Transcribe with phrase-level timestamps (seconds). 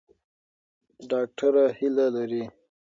[1.09, 2.43] ډاکټره هیله لري.